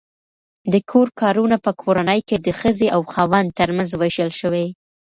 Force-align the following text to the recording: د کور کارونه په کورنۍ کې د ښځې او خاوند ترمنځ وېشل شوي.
د 0.71 0.73
کور 0.89 1.07
کارونه 1.21 1.57
په 1.65 1.71
کورنۍ 1.81 2.19
کې 2.27 2.37
د 2.45 2.47
ښځې 2.59 2.87
او 2.95 3.01
خاوند 3.13 3.49
ترمنځ 3.59 3.89
وېشل 3.95 4.29
شوي. 4.39 4.67